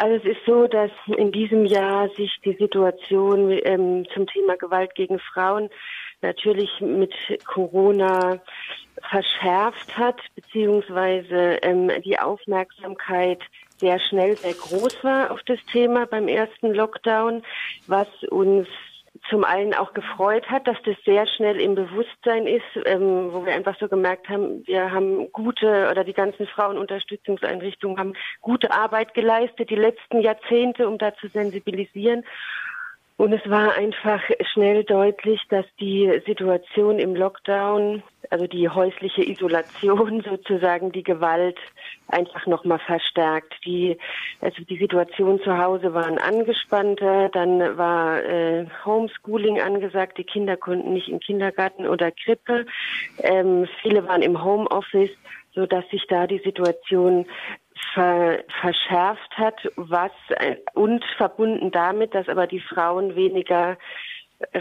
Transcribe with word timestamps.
Also 0.00 0.14
es 0.14 0.36
ist 0.36 0.46
so, 0.46 0.68
dass 0.68 0.90
in 1.16 1.32
diesem 1.32 1.64
Jahr 1.66 2.08
sich 2.10 2.32
die 2.44 2.54
Situation 2.54 3.50
ähm, 3.64 4.06
zum 4.14 4.26
Thema 4.26 4.56
Gewalt 4.56 4.94
gegen 4.94 5.18
Frauen 5.18 5.70
natürlich 6.22 6.70
mit 6.80 7.12
Corona 7.44 8.38
verschärft 9.10 9.96
hat, 9.96 10.20
beziehungsweise 10.36 11.58
ähm, 11.62 11.90
die 12.04 12.18
Aufmerksamkeit 12.18 13.40
sehr 13.76 13.98
schnell 13.98 14.36
sehr 14.36 14.54
groß 14.54 15.02
war 15.02 15.30
auf 15.32 15.40
das 15.46 15.58
Thema 15.72 16.06
beim 16.06 16.28
ersten 16.28 16.74
Lockdown, 16.74 17.42
was 17.86 18.08
uns 18.30 18.68
zum 19.28 19.44
einen 19.44 19.74
auch 19.74 19.92
gefreut 19.94 20.48
hat, 20.50 20.66
dass 20.66 20.76
das 20.84 20.96
sehr 21.04 21.26
schnell 21.26 21.60
im 21.60 21.74
Bewusstsein 21.74 22.46
ist, 22.46 22.64
ähm, 22.86 23.32
wo 23.32 23.44
wir 23.44 23.54
einfach 23.54 23.78
so 23.78 23.88
gemerkt 23.88 24.28
haben, 24.28 24.66
wir 24.66 24.90
haben 24.90 25.30
gute 25.32 25.88
oder 25.90 26.04
die 26.04 26.12
ganzen 26.12 26.46
Frauenunterstützungseinrichtungen 26.46 27.98
haben 27.98 28.14
gute 28.40 28.72
Arbeit 28.72 29.14
geleistet 29.14 29.70
die 29.70 29.76
letzten 29.76 30.20
Jahrzehnte, 30.20 30.88
um 30.88 30.98
da 30.98 31.14
zu 31.14 31.28
sensibilisieren. 31.28 32.24
Und 33.18 33.32
es 33.32 33.50
war 33.50 33.74
einfach 33.74 34.22
schnell 34.52 34.84
deutlich, 34.84 35.42
dass 35.48 35.66
die 35.80 36.22
Situation 36.24 37.00
im 37.00 37.16
Lockdown, 37.16 38.04
also 38.30 38.46
die 38.46 38.68
häusliche 38.68 39.28
Isolation 39.28 40.22
sozusagen, 40.28 40.92
die 40.92 41.02
Gewalt 41.02 41.58
einfach 42.06 42.46
nochmal 42.46 42.78
verstärkt. 42.78 43.54
Die, 43.64 43.98
also 44.40 44.62
die 44.62 44.78
Situation 44.78 45.40
zu 45.42 45.58
Hause 45.58 45.94
waren 45.94 46.18
angespannter, 46.18 47.28
dann 47.30 47.76
war 47.76 48.22
äh, 48.22 48.66
Homeschooling 48.84 49.60
angesagt, 49.60 50.16
die 50.18 50.24
Kinder 50.24 50.56
konnten 50.56 50.94
nicht 50.94 51.08
im 51.08 51.18
Kindergarten 51.18 51.88
oder 51.88 52.12
Krippe, 52.12 52.66
ähm, 53.24 53.66
viele 53.82 54.06
waren 54.06 54.22
im 54.22 54.44
Homeoffice, 54.44 55.10
so 55.56 55.66
dass 55.66 55.84
sich 55.90 56.06
da 56.06 56.28
die 56.28 56.38
Situation 56.38 57.26
ver, 57.94 58.44
verschärft 58.60 59.36
hat, 59.36 59.56
was 59.76 60.12
und 60.74 61.04
verbunden 61.16 61.70
damit, 61.70 62.14
dass 62.14 62.28
aber 62.28 62.46
die 62.46 62.60
Frauen 62.60 63.14
weniger 63.14 63.76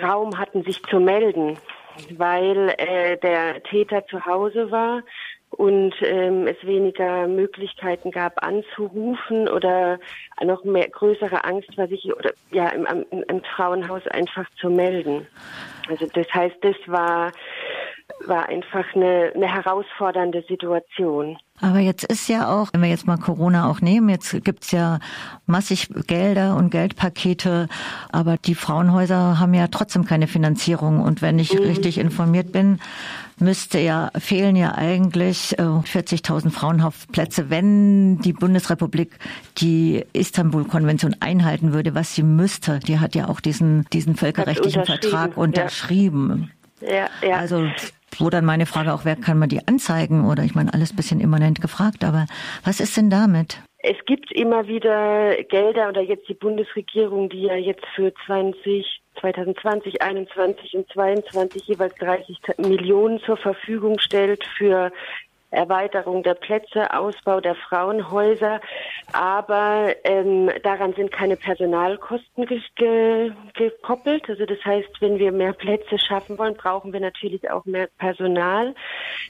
Raum 0.01 0.37
hatten, 0.37 0.63
sich 0.63 0.81
zu 0.83 0.99
melden, 0.99 1.57
weil 2.17 2.73
äh, 2.77 3.17
der 3.17 3.61
Täter 3.63 4.05
zu 4.07 4.25
Hause 4.25 4.71
war 4.71 5.03
und 5.49 5.93
ähm, 6.01 6.45
es 6.45 6.57
weniger 6.65 7.27
Möglichkeiten 7.27 8.11
gab 8.11 8.43
anzurufen 8.43 9.47
oder 9.47 9.99
noch 10.43 10.63
mehr 10.63 10.89
größere 10.89 11.45
Angst 11.45 11.77
war 11.77 11.87
sich 11.87 12.13
oder 12.13 12.33
ja 12.51 12.69
im, 12.69 12.85
im, 12.85 13.23
im 13.23 13.43
Frauenhaus 13.43 14.05
einfach 14.07 14.45
zu 14.59 14.69
melden. 14.69 15.25
Also 15.87 16.05
das 16.13 16.27
heißt, 16.33 16.57
das 16.61 16.75
war 16.87 17.31
war 18.25 18.49
einfach 18.49 18.85
eine, 18.95 19.31
eine 19.35 19.53
herausfordernde 19.53 20.43
Situation. 20.47 21.37
Aber 21.59 21.79
jetzt 21.79 22.03
ist 22.03 22.29
ja 22.29 22.49
auch, 22.53 22.69
wenn 22.71 22.81
wir 22.81 22.89
jetzt 22.89 23.07
mal 23.07 23.17
Corona 23.17 23.69
auch 23.69 23.81
nehmen, 23.81 24.09
jetzt 24.09 24.43
gibt's 24.43 24.71
ja 24.71 24.99
massig 25.47 25.89
Gelder 26.05 26.55
und 26.55 26.69
Geldpakete, 26.69 27.67
aber 28.11 28.37
die 28.37 28.53
Frauenhäuser 28.53 29.39
haben 29.39 29.53
ja 29.53 29.67
trotzdem 29.67 30.05
keine 30.05 30.27
Finanzierung. 30.27 31.01
Und 31.01 31.21
wenn 31.21 31.39
ich 31.39 31.53
mhm. 31.53 31.65
richtig 31.65 31.97
informiert 31.97 32.51
bin, 32.51 32.79
müsste 33.39 33.79
ja, 33.79 34.11
fehlen 34.17 34.55
ja 34.55 34.75
eigentlich 34.75 35.55
40.000 35.57 36.47
äh, 36.47 36.49
Frauenhofplätze, 36.51 37.49
wenn 37.49 38.19
die 38.19 38.33
Bundesrepublik 38.33 39.17
die 39.57 40.05
Istanbul-Konvention 40.13 41.15
einhalten 41.19 41.73
würde, 41.73 41.95
was 41.95 42.13
sie 42.13 42.23
müsste. 42.23 42.79
Die 42.79 42.99
hat 42.99 43.15
ja 43.15 43.29
auch 43.29 43.39
diesen, 43.39 43.85
diesen 43.93 44.15
völkerrechtlichen 44.15 44.85
Vertrag 44.85 45.37
unterschrieben. 45.37 46.51
Ja. 46.51 46.57
Ja, 46.81 47.09
ja. 47.23 47.37
Also 47.37 47.67
wo 48.19 48.29
dann 48.29 48.45
meine 48.45 48.65
Frage 48.65 48.93
auch, 48.93 49.05
wer 49.05 49.15
kann 49.15 49.39
man 49.39 49.49
die 49.49 49.67
anzeigen? 49.67 50.25
Oder 50.25 50.43
ich 50.43 50.55
meine, 50.55 50.73
alles 50.73 50.95
bisschen 50.95 51.19
immanent 51.19 51.61
gefragt, 51.61 52.03
aber 52.03 52.25
was 52.63 52.79
ist 52.79 52.97
denn 52.97 53.09
damit? 53.09 53.61
Es 53.79 53.97
gibt 54.05 54.31
immer 54.31 54.67
wieder 54.67 55.35
Gelder 55.43 55.89
oder 55.89 56.01
jetzt 56.01 56.27
die 56.27 56.33
Bundesregierung, 56.33 57.29
die 57.29 57.43
ja 57.43 57.55
jetzt 57.55 57.85
für 57.95 58.11
20, 58.25 58.85
2020, 59.21 60.01
21 60.01 60.73
und 60.73 60.91
22 60.91 61.67
jeweils 61.67 61.95
30 61.95 62.37
Millionen 62.57 63.19
zur 63.21 63.37
Verfügung 63.37 63.99
stellt 63.99 64.43
für 64.57 64.91
Erweiterung 65.51 66.23
der 66.23 66.33
Plätze, 66.33 66.93
Ausbau 66.93 67.39
der 67.39 67.55
Frauenhäuser, 67.55 68.59
aber 69.13 69.95
ähm, 70.03 70.51
daran 70.63 70.93
sind 70.93 71.11
keine 71.11 71.37
Personalkosten 71.37 72.45
ge 72.45 72.61
ge 72.75 73.31
gekoppelt. 73.53 74.29
Also 74.29 74.45
das 74.45 74.63
heißt, 74.65 74.89
wenn 74.99 75.19
wir 75.19 75.31
mehr 75.31 75.53
Plätze 75.53 75.97
schaffen 75.99 76.37
wollen, 76.37 76.55
brauchen 76.55 76.91
wir 76.91 76.99
natürlich 76.99 77.49
auch 77.49 77.65
mehr 77.65 77.87
Personal. 77.97 78.75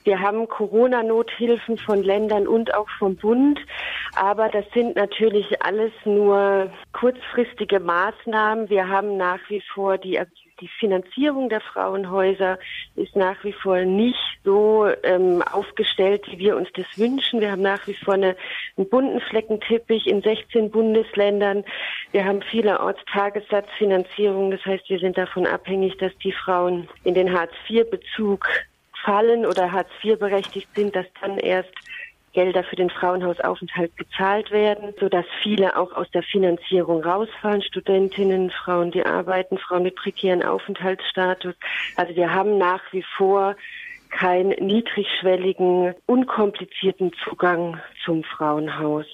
Wir 0.04 0.20
haben 0.20 0.48
Corona-Nothilfen 0.48 1.78
von 1.78 2.02
Ländern 2.02 2.48
und 2.48 2.74
auch 2.74 2.90
vom 2.98 3.16
Bund, 3.16 3.60
aber 4.16 4.50
das 4.50 4.66
sind 4.74 4.96
natürlich 4.96 5.62
alles 5.62 5.92
nur 6.06 6.72
kurzfristige 6.94 7.80
Maßnahmen. 7.80 8.70
Wir 8.70 8.88
haben 8.88 9.18
nach 9.18 9.40
wie 9.50 9.62
vor 9.74 9.98
die 9.98 10.18
die 10.60 10.68
Finanzierung 10.80 11.50
der 11.50 11.62
Frauenhäuser 11.62 12.58
ist 12.96 13.16
nach 13.16 13.44
wie 13.44 13.54
vor 13.54 13.80
nicht 13.80 14.18
so 14.44 14.88
ähm, 15.04 15.42
aufgestellt, 15.42 16.26
wie 16.28 16.40
wir 16.40 16.56
uns 16.56 16.70
das 16.74 16.86
wünschen. 16.96 17.42
Wir 17.42 17.52
haben 17.52 17.62
nach 17.62 17.86
wie 17.88 17.94
vor 17.94 18.16
eine, 18.16 18.36
einen 18.76 18.90
bunten 18.90 19.20
Fleckenteppich 19.22 20.08
in 20.08 20.22
16 20.22 20.72
Bundesländern. 20.72 21.64
Wir 22.12 22.26
haben 22.26 22.42
vielerorts 22.42 23.02
Tagessatzfinanzierung. 23.12 24.52
Das 24.52 24.66
heißt, 24.66 24.90
wir 24.90 25.00
sind 25.00 25.18
davon 25.18 25.46
abhängig, 25.46 25.98
dass 25.98 26.16
die 26.20 26.32
Frauen 26.32 26.88
in 27.04 27.14
den 27.14 27.32
Hartz-IV-Bezug 27.32 28.48
fallen 29.04 29.46
oder 29.46 29.72
Hartz 29.72 29.90
IV 30.04 30.20
berechtigt 30.20 30.68
sind, 30.76 30.96
dass 30.96 31.06
dann 31.22 31.38
erst 31.38 31.72
Gelder 32.34 32.64
für 32.64 32.76
den 32.76 32.90
Frauenhausaufenthalt 32.90 33.96
gezahlt 33.98 34.52
werden, 34.52 34.94
sodass 35.00 35.26
viele 35.42 35.76
auch 35.78 35.92
aus 35.94 36.10
der 36.12 36.24
Finanzierung 36.24 37.04
rausfallen. 37.04 37.62
Studentinnen, 37.62 38.52
Frauen, 38.52 38.92
die 38.92 39.06
arbeiten, 39.06 39.58
Frauen 39.58 39.84
mit 39.84 39.96
prekären 39.96 40.44
Aufenthaltsstatus. 40.44 41.56
Also 41.96 42.16
wir 42.16 42.34
haben 42.34 42.58
nach 42.58 42.82
wie 42.92 43.04
vor 43.18 43.56
keinen 44.10 44.50
niedrigschwelligen, 44.66 45.94
unkomplizierten 46.06 47.12
Zugang 47.24 47.80
zum 48.06 48.24
Frauenhaus. 48.24 49.06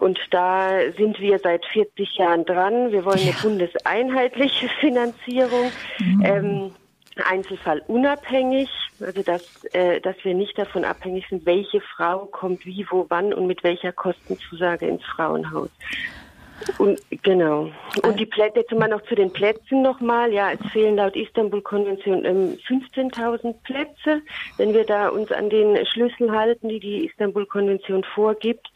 Und 0.00 0.18
da 0.30 0.90
sind 0.96 1.18
wir 1.20 1.38
seit 1.38 1.64
40 1.66 2.16
Jahren 2.16 2.44
dran. 2.44 2.92
Wir 2.92 3.04
wollen 3.04 3.20
eine 3.20 3.34
bundeseinheitliche 3.42 4.68
Finanzierung. 4.80 5.70
Mhm. 5.98 6.22
Ähm, 6.24 6.70
Einzelfall 7.22 7.82
unabhängig, 7.86 8.68
also 9.04 9.22
dass, 9.22 9.64
äh, 9.72 10.00
dass 10.00 10.16
wir 10.22 10.34
nicht 10.34 10.58
davon 10.58 10.84
abhängig 10.84 11.26
sind, 11.28 11.46
welche 11.46 11.80
Frau 11.80 12.26
kommt 12.26 12.64
wie, 12.66 12.86
wo, 12.90 13.06
wann 13.08 13.32
und 13.32 13.46
mit 13.46 13.62
welcher 13.62 13.92
Kostenzusage 13.92 14.86
ins 14.86 15.04
Frauenhaus. 15.04 15.70
Und 16.78 17.00
genau. 17.22 17.70
Und 18.02 18.18
die 18.18 18.26
Plätze, 18.26 18.60
jetzt 18.60 18.72
mal 18.72 18.88
noch 18.88 19.02
zu 19.02 19.14
den 19.14 19.32
Plätzen 19.32 19.82
nochmal. 19.82 20.32
Ja, 20.32 20.52
es 20.52 20.72
fehlen 20.72 20.96
laut 20.96 21.16
Istanbul-Konvention 21.16 22.24
ähm, 22.24 22.58
15.000 22.68 23.54
Plätze. 23.64 24.22
Wenn 24.56 24.72
wir 24.72 24.84
da 24.84 25.08
uns 25.08 25.30
an 25.32 25.50
den 25.50 25.84
Schlüssel 25.86 26.30
halten, 26.30 26.68
die 26.68 26.80
die 26.80 27.06
Istanbul-Konvention 27.06 28.04
vorgibt. 28.14 28.68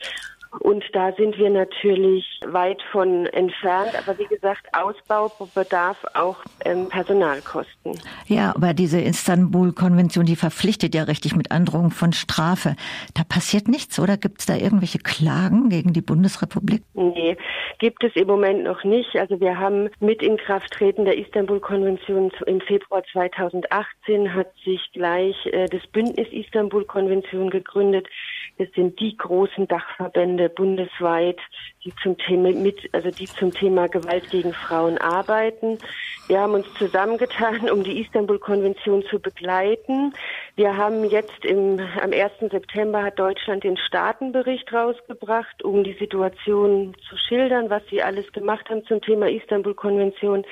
Und 0.60 0.84
da 0.92 1.12
sind 1.12 1.38
wir 1.38 1.50
natürlich 1.50 2.40
weit 2.46 2.82
von 2.90 3.26
entfernt. 3.26 3.90
Aber 3.98 4.18
wie 4.18 4.26
gesagt, 4.26 4.66
Ausbau 4.72 5.30
bedarf 5.54 6.04
auch 6.14 6.36
ähm, 6.64 6.88
Personalkosten. 6.88 7.98
Ja, 8.26 8.54
aber 8.54 8.74
diese 8.74 9.00
Istanbul-Konvention, 9.00 10.26
die 10.26 10.36
verpflichtet 10.36 10.94
ja 10.94 11.04
richtig 11.04 11.36
mit 11.36 11.50
Androhung 11.50 11.90
von 11.90 12.12
Strafe. 12.12 12.76
Da 13.14 13.24
passiert 13.24 13.68
nichts, 13.68 13.98
oder? 13.98 14.16
Gibt 14.16 14.40
es 14.40 14.46
da 14.46 14.56
irgendwelche 14.56 14.98
Klagen 14.98 15.68
gegen 15.68 15.92
die 15.92 16.02
Bundesrepublik? 16.02 16.82
Nee, 16.94 17.36
gibt 17.78 18.02
es 18.04 18.14
im 18.16 18.26
Moment 18.26 18.64
noch 18.64 18.84
nicht. 18.84 19.16
Also 19.16 19.40
wir 19.40 19.58
haben 19.58 19.90
mit 20.00 20.22
Inkrafttreten 20.22 21.04
der 21.04 21.18
Istanbul-Konvention 21.18 22.30
im 22.46 22.60
Februar 22.60 23.02
2018 23.12 24.34
hat 24.34 24.48
sich 24.64 24.80
gleich 24.92 25.36
äh, 25.46 25.66
das 25.66 25.86
Bündnis 25.88 26.28
Istanbul-Konvention 26.30 27.50
gegründet. 27.50 28.08
Das 28.58 28.68
sind 28.74 28.98
die 28.98 29.16
großen 29.16 29.68
Dachverbände 29.68 30.48
bundesweit, 30.48 31.38
die 31.84 31.92
zum 32.02 32.18
Thema 32.18 32.50
mit, 32.50 32.92
also 32.92 33.10
die 33.10 33.26
zum 33.26 33.52
Thema 33.52 33.88
Gewalt 33.88 34.28
gegen 34.30 34.52
Frauen 34.52 34.98
arbeiten. 34.98 35.78
Wir 36.26 36.40
haben 36.40 36.54
uns 36.54 36.66
zusammengetan, 36.74 37.70
um 37.70 37.84
die 37.84 38.00
Istanbul-Konvention 38.00 39.04
zu 39.04 39.20
begleiten. 39.20 40.12
Wir 40.56 40.76
haben 40.76 41.04
jetzt 41.04 41.44
im, 41.44 41.78
am 42.02 42.12
1. 42.12 42.32
September 42.50 43.04
hat 43.04 43.18
Deutschland 43.18 43.62
den 43.62 43.76
Staatenbericht 43.76 44.72
rausgebracht, 44.72 45.62
um 45.62 45.84
die 45.84 45.94
Situation 45.94 46.96
zu 47.08 47.16
schildern, 47.16 47.70
was 47.70 47.82
sie 47.90 48.02
alles 48.02 48.30
gemacht 48.32 48.68
haben 48.68 48.84
zum 48.86 49.00
Thema 49.00 49.30
Istanbul-Konvention. 49.30 50.44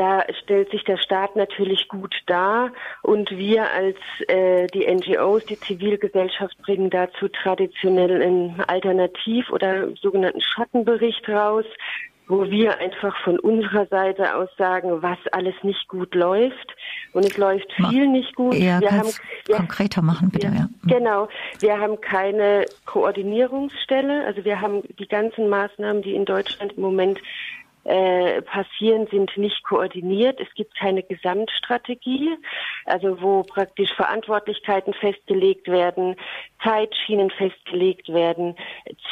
Da 0.00 0.24
stellt 0.42 0.70
sich 0.70 0.82
der 0.84 0.96
Staat 0.96 1.36
natürlich 1.36 1.86
gut 1.86 2.14
dar 2.24 2.70
und 3.02 3.30
wir 3.32 3.70
als 3.70 3.98
äh, 4.28 4.66
die 4.68 4.86
NGOs, 4.90 5.44
die 5.44 5.60
Zivilgesellschaft 5.60 6.56
bringen 6.62 6.88
dazu 6.88 7.28
traditionell 7.28 8.22
einen 8.22 8.62
Alternativ- 8.66 9.50
oder 9.50 9.94
sogenannten 9.96 10.40
Schattenbericht 10.40 11.28
raus, 11.28 11.66
wo 12.30 12.48
wir 12.48 12.78
einfach 12.78 13.14
von 13.24 13.38
unserer 13.40 13.86
Seite 13.88 14.36
aus 14.36 14.48
sagen, 14.56 15.02
was 15.02 15.18
alles 15.32 15.54
nicht 15.62 15.86
gut 15.88 16.14
läuft 16.14 16.74
und 17.12 17.26
es 17.26 17.36
läuft 17.36 17.70
viel 17.74 18.06
nicht 18.06 18.34
gut. 18.36 18.54
Ja, 18.54 18.80
wir 18.80 18.92
haben 18.92 19.10
wir, 19.46 19.56
konkreter 19.56 20.00
machen 20.00 20.30
bitte. 20.30 20.46
Ja, 20.46 20.54
ja. 20.54 20.68
Mhm. 20.82 20.88
Genau, 20.88 21.28
wir 21.58 21.78
haben 21.78 22.00
keine 22.00 22.64
Koordinierungsstelle. 22.86 24.24
Also 24.24 24.44
wir 24.44 24.62
haben 24.62 24.82
die 24.98 25.08
ganzen 25.08 25.50
Maßnahmen, 25.50 26.02
die 26.02 26.14
in 26.14 26.24
Deutschland 26.24 26.72
im 26.74 26.82
Moment 26.82 27.18
äh, 27.84 28.42
passieren, 28.42 29.06
sind 29.10 29.36
nicht 29.36 29.62
koordiniert. 29.64 30.38
Es 30.40 30.52
gibt 30.54 30.76
keine 30.76 31.02
Gesamtstrategie, 31.02 32.36
also 32.84 33.20
wo 33.22 33.42
praktisch 33.42 33.92
Verantwortlichkeiten 33.94 34.92
festgelegt 34.92 35.66
werden, 35.68 36.16
Zeitschienen 36.62 37.30
festgelegt 37.30 38.08
werden, 38.12 38.54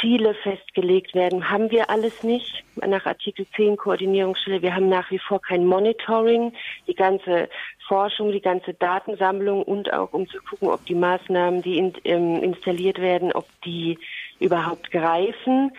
Ziele 0.00 0.34
festgelegt 0.34 1.14
werden. 1.14 1.50
Haben 1.50 1.70
wir 1.70 1.88
alles 1.88 2.22
nicht 2.22 2.62
nach 2.76 3.06
Artikel 3.06 3.46
10 3.56 3.76
Koordinierungsstelle. 3.76 4.60
Wir 4.60 4.74
haben 4.74 4.88
nach 4.88 5.10
wie 5.10 5.18
vor 5.18 5.40
kein 5.40 5.64
Monitoring. 5.64 6.52
Die 6.86 6.94
ganze 6.94 7.48
Forschung, 7.88 8.32
die 8.32 8.42
ganze 8.42 8.74
Datensammlung 8.74 9.62
und 9.62 9.92
auch 9.92 10.12
um 10.12 10.28
zu 10.28 10.38
gucken, 10.42 10.68
ob 10.68 10.84
die 10.84 10.94
Maßnahmen, 10.94 11.62
die 11.62 11.78
in, 11.78 11.94
ähm, 12.04 12.42
installiert 12.42 13.00
werden, 13.00 13.32
ob 13.32 13.46
die 13.64 13.98
überhaupt 14.38 14.90
greifen. 14.90 15.72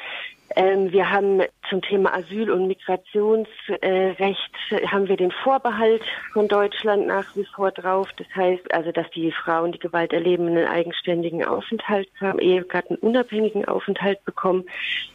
Ähm, 0.56 0.92
wir 0.92 1.10
haben 1.10 1.42
zum 1.70 1.82
Thema 1.82 2.14
Asyl- 2.14 2.50
und 2.52 2.68
Migrationsrecht 2.68 4.52
äh, 4.72 4.88
haben 4.88 5.08
wir 5.08 5.18
den 5.18 5.32
Vorbehalt 5.32 6.02
von 6.34 6.48
Deutschland 6.48 7.08
nach 7.08 7.36
wie 7.36 7.46
vor 7.46 7.72
drauf. 7.72 8.10
Das 8.18 8.28
heißt 8.36 8.74
also, 8.74 8.92
dass 8.92 9.10
die 9.12 9.32
Frauen, 9.32 9.72
die 9.72 9.80
Gewalt 9.80 10.12
erleben, 10.14 10.48
einen 10.48 10.68
eigenständigen 10.68 11.46
Aufenthalt 11.46 12.10
haben, 12.20 12.40
Ehegatten 12.40 12.96
unabhängigen 12.96 13.66
Aufenthalt 13.66 14.24
bekommen. 14.26 14.66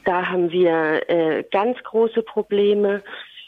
Da 0.04 0.28
haben 0.28 0.50
wir 0.50 1.08
äh, 1.08 1.44
ganz 1.50 1.82
große 1.82 2.22
Probleme. 2.22 3.02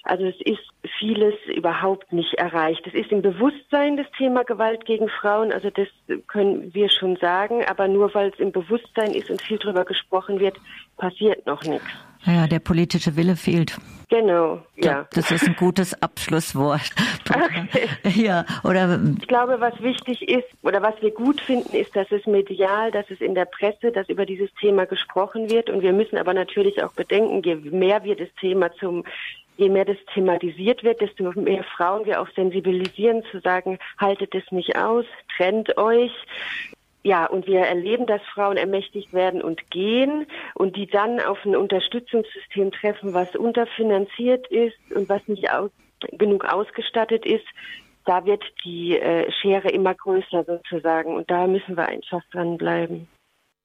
Also 0.06 0.24
es 0.24 0.40
ist 0.40 0.62
vieles 0.98 1.34
überhaupt 1.54 2.12
nicht 2.12 2.34
erreicht. 2.34 2.86
Es 2.86 2.94
ist 2.94 3.10
im 3.10 3.22
Bewusstsein 3.22 3.96
das 3.96 4.06
Thema 4.16 4.44
Gewalt 4.44 4.84
gegen 4.84 5.08
Frauen, 5.08 5.52
also 5.52 5.70
das 5.70 5.88
können 6.28 6.72
wir 6.72 6.88
schon 6.88 7.16
sagen, 7.16 7.64
aber 7.66 7.88
nur 7.88 8.14
weil 8.14 8.30
es 8.30 8.38
im 8.38 8.52
Bewusstsein 8.52 9.12
ist 9.12 9.30
und 9.30 9.42
viel 9.42 9.58
darüber 9.58 9.84
gesprochen 9.84 10.38
wird, 10.38 10.56
passiert 10.96 11.46
noch 11.46 11.62
nichts. 11.64 11.86
Naja, 12.24 12.48
der 12.48 12.58
politische 12.58 13.14
Wille 13.16 13.36
fehlt. 13.36 13.76
Genau, 14.08 14.60
ja. 14.76 15.06
Das 15.12 15.30
ist 15.30 15.46
ein 15.46 15.56
gutes 15.56 16.00
Abschlusswort. 16.02 16.90
Okay. 17.28 17.88
Ja, 18.14 18.44
oder 18.62 19.00
ich 19.20 19.26
glaube, 19.26 19.60
was 19.60 19.82
wichtig 19.82 20.28
ist 20.28 20.46
oder 20.62 20.80
was 20.80 20.94
wir 21.00 21.10
gut 21.10 21.40
finden, 21.40 21.74
ist, 21.74 21.94
dass 21.96 22.10
es 22.12 22.24
medial, 22.26 22.92
dass 22.92 23.10
es 23.10 23.20
in 23.20 23.34
der 23.34 23.46
Presse, 23.46 23.90
dass 23.90 24.08
über 24.08 24.24
dieses 24.24 24.48
Thema 24.60 24.86
gesprochen 24.86 25.50
wird. 25.50 25.68
Und 25.68 25.82
wir 25.82 25.92
müssen 25.92 26.16
aber 26.18 26.34
natürlich 26.34 26.82
auch 26.84 26.92
bedenken, 26.92 27.42
je 27.42 27.56
mehr 27.56 28.04
wir 28.04 28.14
das 28.14 28.28
Thema 28.40 28.72
zum 28.74 29.04
je 29.56 29.68
mehr 29.68 29.84
das 29.84 29.96
thematisiert 30.14 30.84
wird, 30.84 31.00
desto 31.00 31.24
mehr 31.32 31.64
Frauen 31.64 32.06
wir 32.06 32.20
auch 32.20 32.28
sensibilisieren, 32.34 33.22
zu 33.30 33.40
sagen, 33.40 33.78
haltet 33.98 34.34
es 34.34 34.50
nicht 34.50 34.76
aus, 34.76 35.04
trennt 35.36 35.76
euch. 35.78 36.12
Ja, 37.02 37.26
und 37.26 37.46
wir 37.46 37.60
erleben, 37.60 38.06
dass 38.06 38.20
Frauen 38.34 38.56
ermächtigt 38.56 39.12
werden 39.12 39.40
und 39.40 39.70
gehen 39.70 40.26
und 40.54 40.74
die 40.74 40.88
dann 40.88 41.20
auf 41.20 41.44
ein 41.44 41.54
Unterstützungssystem 41.54 42.72
treffen, 42.72 43.14
was 43.14 43.36
unterfinanziert 43.36 44.48
ist 44.48 44.76
und 44.92 45.08
was 45.08 45.26
nicht 45.28 45.52
aus, 45.52 45.70
genug 46.12 46.44
ausgestattet 46.44 47.24
ist. 47.24 47.46
Da 48.06 48.24
wird 48.24 48.42
die 48.64 48.98
äh, 48.98 49.30
Schere 49.40 49.68
immer 49.68 49.94
größer 49.94 50.44
sozusagen 50.44 51.14
und 51.14 51.30
da 51.30 51.46
müssen 51.46 51.76
wir 51.76 51.86
einfach 51.86 52.22
dranbleiben. 52.32 53.08